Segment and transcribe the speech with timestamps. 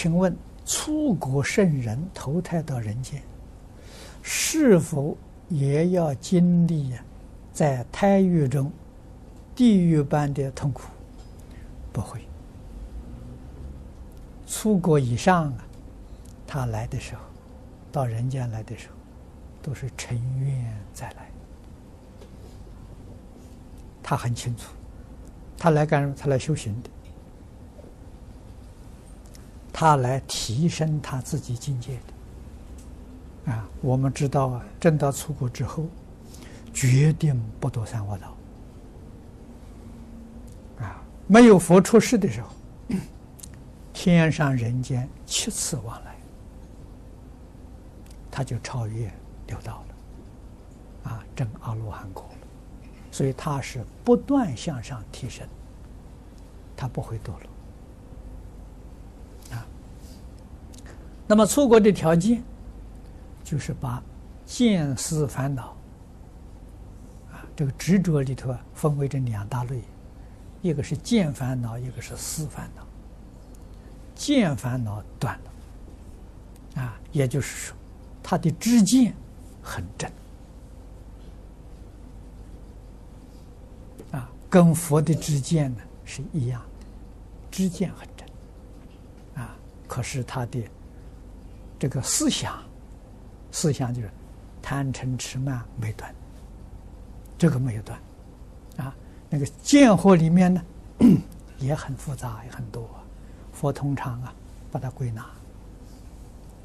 [0.00, 0.32] 请问
[0.64, 3.20] 出国圣人投胎到人间，
[4.22, 5.16] 是否
[5.48, 6.92] 也要经历
[7.52, 8.70] 在胎狱中
[9.56, 10.84] 地狱般的痛苦？
[11.92, 12.20] 不会。
[14.46, 15.66] 出国以上啊，
[16.46, 17.22] 他来的时候，
[17.90, 18.94] 到人间来的时候，
[19.60, 21.28] 都是乘愿再来。
[24.00, 24.70] 他很清楚，
[25.58, 26.14] 他来干什么？
[26.16, 26.90] 他来修行的，
[29.80, 32.00] 他来提升他自己境界
[33.44, 33.52] 的。
[33.52, 35.86] 啊，我们知道啊，证到出国之后，
[36.74, 38.36] 决定不堕三恶道。
[40.80, 42.48] 啊，没有佛出世的时候。
[43.94, 46.16] 天上人间七次往来，
[48.32, 49.08] 他就超越
[49.46, 49.84] 六道
[51.04, 52.38] 了，啊，证阿罗汉果了，
[53.12, 55.46] 所以他是不断向上提升，
[56.76, 57.38] 他不会堕落，
[59.56, 59.64] 啊。
[61.28, 62.42] 那么出国的条件，
[63.44, 64.02] 就是把
[64.46, 65.76] 见思烦恼，
[67.30, 69.82] 啊，这个执着里头啊，分为这两大类，
[70.62, 72.82] 一个是见烦恼，一个是思烦恼。
[74.14, 77.76] 见烦恼断了，啊，也就是说，
[78.22, 79.14] 他的知见
[79.62, 80.10] 很正，
[84.10, 86.86] 啊，跟佛的知见呢是一样的，
[87.50, 88.26] 知见很正，
[89.44, 89.54] 啊，
[89.86, 90.60] 可是他的
[91.78, 92.60] 这个思想，
[93.52, 94.10] 思想就是
[94.60, 96.12] 贪嗔痴慢没断，
[97.38, 97.98] 这个没有断，
[98.76, 98.94] 啊，
[99.30, 100.62] 那个见惑里面呢
[101.58, 102.88] 也很复杂，也很多。
[103.52, 104.34] 佛通常啊，
[104.70, 105.22] 把它归纳，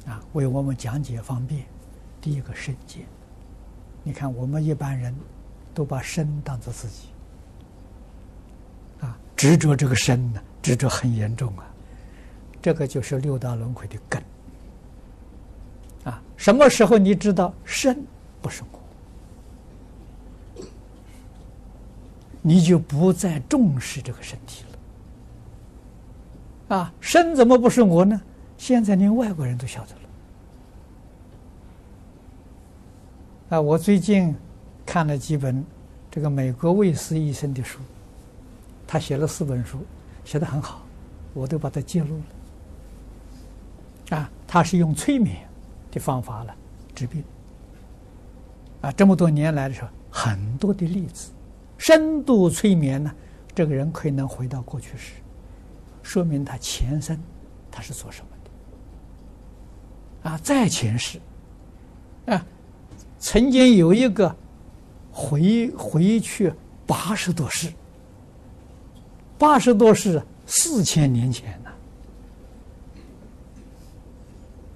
[0.06, 1.64] 啊，为我们讲解方便。
[2.20, 3.04] 第一个身见，
[4.02, 5.14] 你看我们一般人
[5.74, 7.08] 都把身当做自己，
[9.00, 11.66] 啊，执着这个身呢，执着很严重啊，
[12.62, 14.22] 这个就是六道轮回的根。
[16.04, 18.04] 啊，什么时候你知道身
[18.42, 20.62] 不是我，
[22.42, 24.64] 你就不再重视这个身体
[26.68, 26.76] 了。
[26.76, 28.20] 啊，身怎么不是我呢？
[28.58, 30.00] 现在连外国人都晓得了。
[33.50, 34.34] 啊，我最近
[34.86, 35.64] 看了几本
[36.10, 37.78] 这个美国卫斯医生的书，
[38.86, 39.78] 他写了四本书，
[40.24, 40.82] 写得很好，
[41.32, 42.20] 我都把它记录
[44.10, 44.16] 了。
[44.18, 45.46] 啊，他是用催眠
[45.94, 46.54] 的方法了
[46.94, 47.24] 治病。
[48.82, 51.30] 啊，这么多年来的时候，很多的例子，
[51.78, 53.10] 深度催眠呢，
[53.54, 55.12] 这个人可以能回到过去时。
[56.02, 57.18] 说明他前生
[57.70, 60.38] 他是做什么的啊？
[60.42, 61.18] 在前世
[62.26, 62.44] 啊，
[63.18, 64.36] 曾经有一个
[65.10, 66.52] 回回去
[66.86, 67.72] 八十多世，
[69.38, 71.70] 八十多世四千年前呢，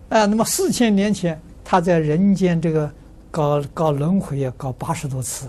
[0.08, 2.90] 啊那么四千年前他在人间这个
[3.30, 5.48] 搞搞轮回啊搞八十多次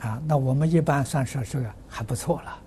[0.00, 2.58] 啊，那我们一般算是这个还不错了。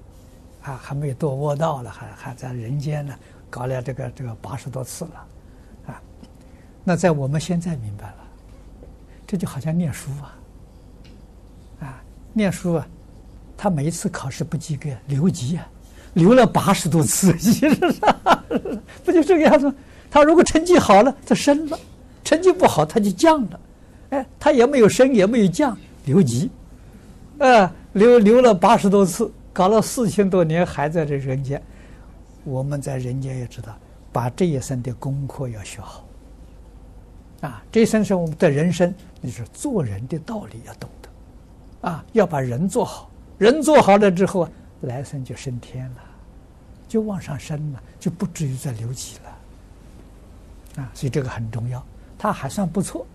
[0.63, 3.15] 啊，还没有堕恶道了，还还在人间呢，
[3.49, 5.27] 搞了这个这个八十多次了，
[5.87, 6.01] 啊，
[6.83, 8.17] 那在我们现在明白了，
[9.25, 10.35] 这就好像念书啊，
[11.79, 12.03] 啊，
[12.33, 12.85] 念书啊，
[13.55, 15.65] 他每一次考试不及格留级啊，
[16.17, 19.71] 留了八十多次， 其实是不就这个样子？
[20.09, 21.77] 他如果成绩好了，他升了；
[22.23, 23.59] 成绩不好，他就降了。
[24.09, 26.49] 哎，他也没有升，也没有降，留级，
[27.37, 29.31] 啊，留留了八十多次。
[29.53, 31.61] 搞了四千多年还在这人间，
[32.43, 33.75] 我们在人间也知道，
[34.11, 36.05] 把这一生的功课要学好。
[37.41, 44.51] 啊，这一生是我们的人生，就是做人的道理要懂得，啊，要把人做好，人做好了之后啊，
[44.81, 45.97] 来生就升天了，
[46.87, 50.83] 就往上升了，就不至于再留级了。
[50.83, 51.83] 啊，所以这个很重要，
[52.17, 53.05] 他还算不错，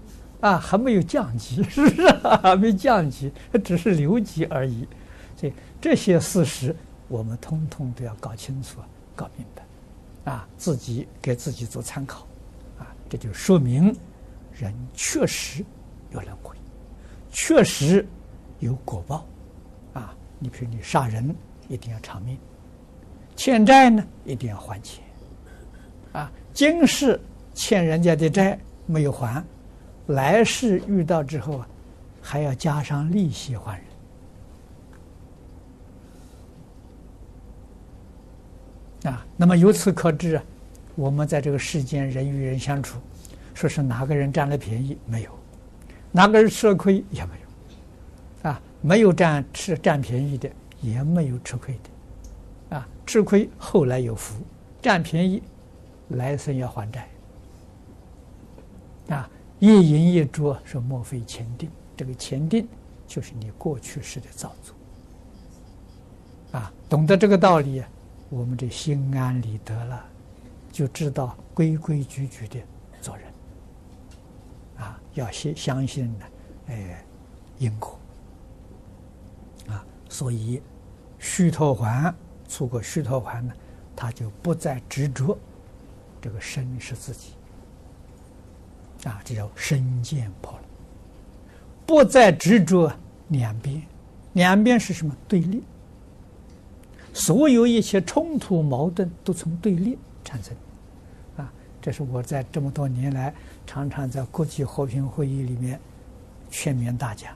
[0.41, 2.09] 啊，还没有降级，是不是？
[2.43, 3.33] 还没降级，
[3.65, 4.87] 只是留级而已。
[5.37, 6.75] 所以这些事实，
[7.09, 8.81] 我们通通都要搞清楚、
[9.15, 12.27] 搞明白，啊，自己给自己做参考，
[12.79, 13.95] 啊，这就说明
[14.53, 15.65] 人确实
[16.11, 16.57] 有轮回，
[17.31, 18.07] 确实
[18.59, 19.25] 有果报，
[19.95, 21.35] 啊，你比如你杀人，
[21.69, 22.37] 一定要偿命；
[23.43, 25.03] 欠债呢，一定要还钱，
[26.13, 27.21] 啊，今世
[27.53, 28.57] 欠人家的债
[28.87, 29.45] 没有还，
[30.07, 31.67] 来世遇到之后啊，
[32.21, 33.83] 还要加上利息还
[39.03, 39.13] 人。
[39.13, 40.45] 啊，那么由此可知啊，
[40.95, 43.01] 我们在这个世间人与人相处，
[43.55, 44.97] 说是哪个人占了便宜？
[45.05, 45.37] 没有，
[46.13, 47.05] 哪个人吃了亏？
[47.11, 47.33] 也没
[48.45, 50.49] 有，啊，没有占吃占便宜的，
[50.81, 51.91] 也没有吃亏的，
[52.73, 54.43] 啊，吃亏后来有福，
[54.81, 55.43] 占便宜，
[56.09, 57.09] 来生要还债。
[59.09, 59.29] 啊，
[59.59, 62.67] 一饮一啄是莫非前定，这个前定
[63.07, 64.75] 就是你过去式的造作。
[66.59, 67.83] 啊，懂得这个道理，
[68.31, 70.03] 我们这心安理得了，
[70.71, 72.59] 就知道规规矩矩的
[73.03, 73.27] 做人。
[74.79, 76.25] 啊，要先相信呢，
[76.69, 77.05] 哎，
[77.59, 77.99] 因果。
[79.69, 80.63] 啊，所以
[81.19, 82.15] 虚脱还
[82.53, 83.53] 出过虚陀洹呢，
[83.97, 85.39] 他就不再执着
[86.21, 87.31] 这个身是自己。
[89.05, 90.65] 啊，这叫身见破了，
[91.87, 92.93] 不再执着
[93.29, 93.83] 两边，
[94.35, 95.17] 两边是什么？
[95.27, 95.63] 对立。
[97.15, 100.55] 所有一切冲突矛盾都从对立产生，
[101.37, 103.35] 啊，这是我在这么多年来
[103.67, 105.81] 常常在国际和平会议里面
[106.51, 107.35] 劝勉大家，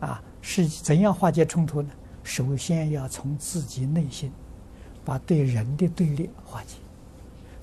[0.00, 1.90] 啊，是怎样化解冲突呢？
[2.28, 4.30] 首先要从自己内心
[5.02, 6.76] 把对人的对立化解，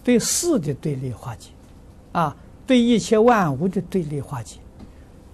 [0.03, 1.51] 对事的对立化解，
[2.13, 2.35] 啊，
[2.65, 4.57] 对一切万物的对立化解。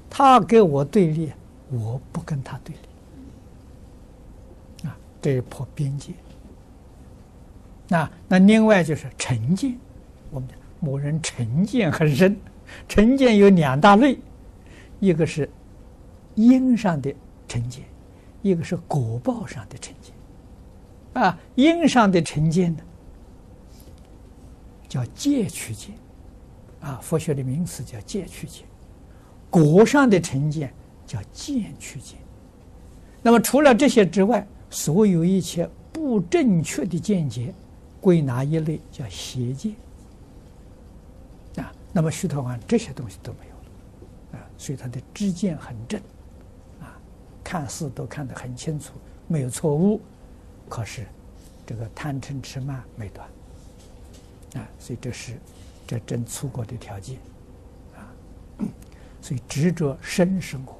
[0.10, 1.32] 他跟我对立，
[1.70, 4.90] 我不跟他对立。
[5.22, 6.12] 这是破边界。
[7.88, 9.78] 那那另外就是成见，
[10.32, 10.50] 我们
[10.80, 12.36] 某人成见很深，
[12.90, 14.18] 成见有两大类，
[15.00, 15.50] 一个是
[16.36, 17.14] 因上的
[17.48, 17.84] 成见，
[18.42, 20.14] 一个是果报上的成见。
[21.22, 22.84] 啊，因上的成见呢，
[24.88, 25.94] 叫戒取见，
[26.80, 28.64] 啊，佛学的名词叫戒取见；
[29.50, 30.74] 果上的成见
[31.06, 32.18] 叫见取见。
[33.22, 37.54] 那么除了这些之外，所有一切不正确的见解，
[38.00, 39.76] 归纳一类叫邪见
[41.58, 41.74] 啊。
[41.92, 46.00] 那么须陀洹这些东西都没有了啊，所以他的知见很正，
[47.44, 48.94] 看事都看得很清楚，
[49.28, 50.02] 没有错误。
[50.70, 51.06] 可是
[51.66, 53.28] 这个贪嗔痴慢没断
[54.56, 55.38] 啊，所以这是
[55.86, 57.18] 这真出国的条件
[57.96, 58.08] 啊。
[59.22, 60.80] 所以执着身是我，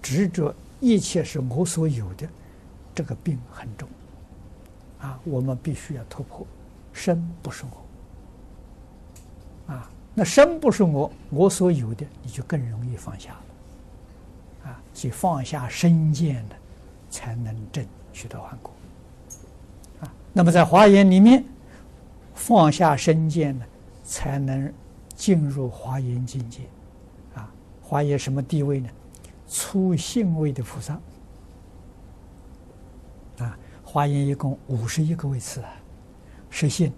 [0.00, 2.28] 执着一切是我所有的。
[2.94, 3.86] 这个病很重，
[5.00, 6.46] 啊，我们必须要突破，
[6.94, 7.62] 身不是
[9.66, 13.44] 我，啊，那身不是我，我所有的，你就更容易放下了，
[14.66, 16.56] 啊，所以放下身见的，
[17.08, 18.72] 才能证须陀洹果，
[20.00, 21.44] 啊，那么在华严里面，
[22.34, 23.64] 放下身见的，
[24.02, 24.72] 才能
[25.14, 26.62] 进入华严境界，
[27.36, 27.48] 啊，
[27.80, 28.88] 华严什么地位呢？
[29.48, 30.98] 初信位的菩萨。
[33.38, 35.70] 啊，华严一共五十一个位次啊，
[36.50, 36.92] 十信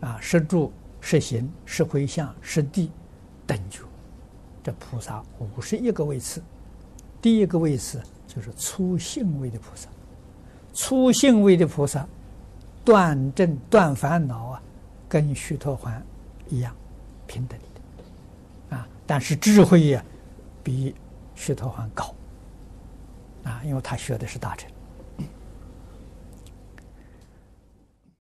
[0.00, 2.90] 啊，十住、十行、十回向、十地
[3.46, 3.82] 等觉，
[4.62, 6.42] 这菩萨五十一个位次。
[7.24, 9.88] 第一个位次就是粗性位的菩萨，
[10.74, 12.06] 粗性位的菩萨
[12.84, 14.62] 断正断烦恼啊，
[15.08, 15.98] 跟须陀洹
[16.50, 16.76] 一样
[17.26, 18.76] 平等的。
[18.76, 20.04] 啊，但是智慧呀、
[20.62, 20.94] 比
[21.34, 22.14] 须陀洹高。
[23.44, 24.70] 啊，因为他学的是大乘。